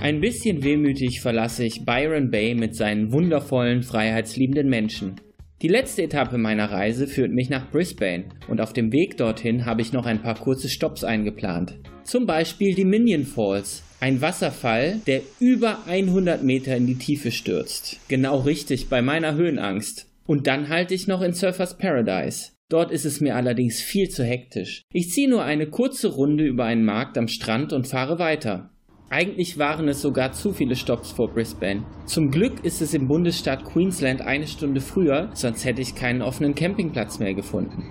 [0.00, 5.16] Ein bisschen wehmütig verlasse ich Byron Bay mit seinen wundervollen, freiheitsliebenden Menschen.
[5.60, 9.82] Die letzte Etappe meiner Reise führt mich nach Brisbane und auf dem Weg dorthin habe
[9.82, 11.78] ich noch ein paar kurze Stops eingeplant.
[12.04, 18.00] Zum Beispiel die Minion Falls, ein Wasserfall, der über 100 Meter in die Tiefe stürzt.
[18.08, 20.06] Genau richtig, bei meiner Höhenangst.
[20.26, 22.52] Und dann halte ich noch in Surfers Paradise.
[22.70, 24.82] Dort ist es mir allerdings viel zu hektisch.
[24.94, 28.70] Ich ziehe nur eine kurze Runde über einen Markt am Strand und fahre weiter.
[29.12, 31.82] Eigentlich waren es sogar zu viele Stops vor Brisbane.
[32.06, 36.54] Zum Glück ist es im Bundesstaat Queensland eine Stunde früher, sonst hätte ich keinen offenen
[36.54, 37.90] Campingplatz mehr gefunden.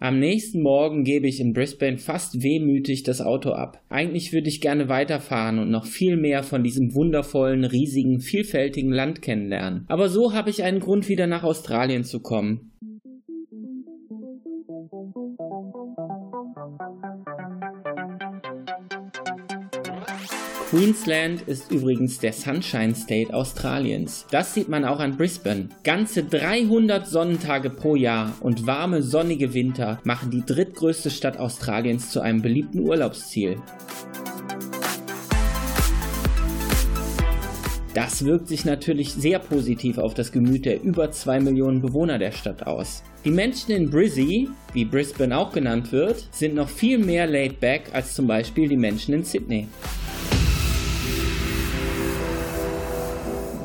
[0.00, 3.82] Am nächsten Morgen gebe ich in Brisbane fast wehmütig das Auto ab.
[3.88, 9.22] Eigentlich würde ich gerne weiterfahren und noch viel mehr von diesem wundervollen, riesigen, vielfältigen Land
[9.22, 9.84] kennenlernen.
[9.86, 12.72] Aber so habe ich einen Grund, wieder nach Australien zu kommen.
[20.74, 24.26] Queensland ist übrigens der Sunshine State Australiens.
[24.32, 25.68] Das sieht man auch an Brisbane.
[25.84, 32.20] Ganze 300 Sonnentage pro Jahr und warme sonnige Winter machen die drittgrößte Stadt Australiens zu
[32.20, 33.56] einem beliebten Urlaubsziel.
[37.94, 42.32] Das wirkt sich natürlich sehr positiv auf das Gemüt der über 2 Millionen Bewohner der
[42.32, 43.04] Stadt aus.
[43.24, 47.90] Die Menschen in Brizzy, wie Brisbane auch genannt wird, sind noch viel mehr laid back
[47.92, 49.68] als zum Beispiel die Menschen in Sydney.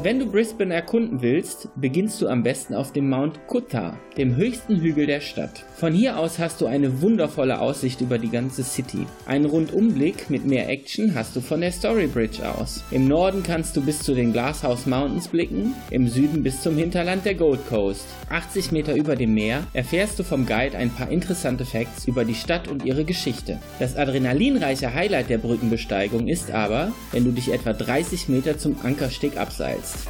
[0.01, 4.79] Wenn du Brisbane erkunden willst, beginnst du am besten auf dem Mount Kutta, dem höchsten
[4.79, 5.65] Hügel der Stadt.
[5.75, 9.05] Von hier aus hast du eine wundervolle Aussicht über die ganze City.
[9.25, 12.81] Einen Rundumblick mit mehr Action hast du von der Story Bridge aus.
[12.91, 17.25] Im Norden kannst du bis zu den Glasshouse Mountains blicken, im Süden bis zum Hinterland
[17.25, 18.05] der Gold Coast.
[18.29, 22.35] 80 Meter über dem Meer erfährst du vom Guide ein paar interessante Facts über die
[22.35, 23.59] Stadt und ihre Geschichte.
[23.79, 29.35] Das adrenalinreiche Highlight der Brückenbesteigung ist aber, wenn du dich etwa 30 Meter zum Ankersteg
[29.35, 30.09] abseilst ist.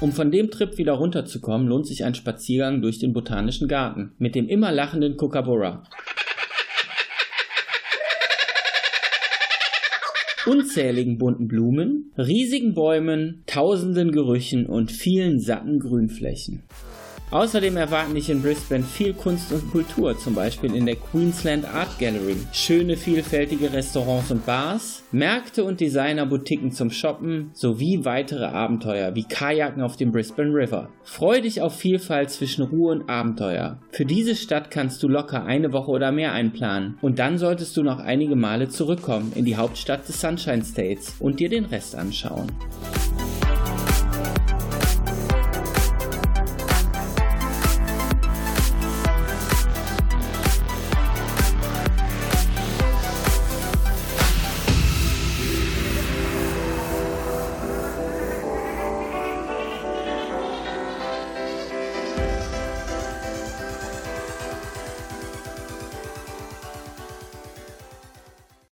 [0.00, 4.34] Um von dem Trip wieder runterzukommen, lohnt sich ein Spaziergang durch den Botanischen Garten mit
[4.34, 5.82] dem immer lachenden Kookaburra.
[10.46, 16.62] Unzähligen bunten Blumen, riesigen Bäumen, tausenden Gerüchen und vielen satten Grünflächen.
[17.30, 21.96] Außerdem erwarten dich in Brisbane viel Kunst und Kultur, zum Beispiel in der Queensland Art
[22.00, 29.22] Gallery, schöne vielfältige Restaurants und Bars, Märkte und Designerboutiquen zum Shoppen sowie weitere Abenteuer wie
[29.22, 30.88] Kajaken auf dem Brisbane River.
[31.04, 33.78] Freu dich auf Vielfalt zwischen Ruhe und Abenteuer.
[33.92, 37.84] Für diese Stadt kannst du locker eine Woche oder mehr einplanen und dann solltest du
[37.84, 42.50] noch einige Male zurückkommen in die Hauptstadt des Sunshine States und dir den Rest anschauen.